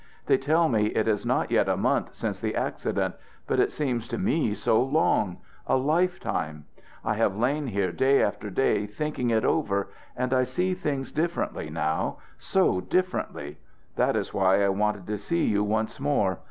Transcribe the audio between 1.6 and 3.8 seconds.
a month since the accident, but it